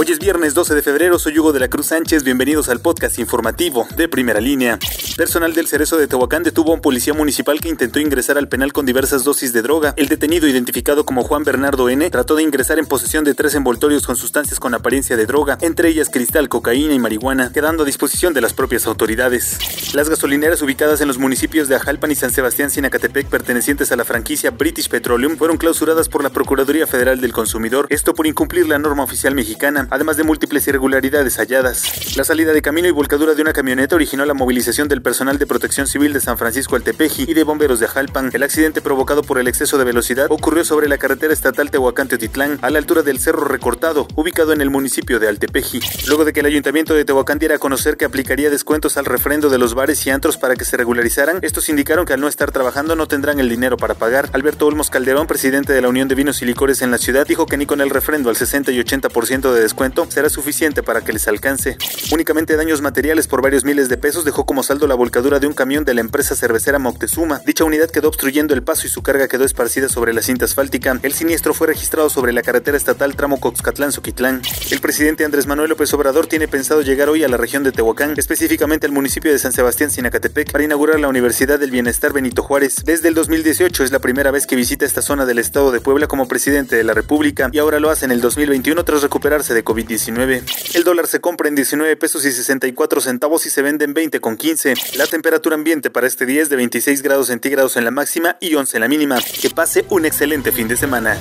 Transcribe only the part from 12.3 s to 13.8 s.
de ingresar en posesión de tres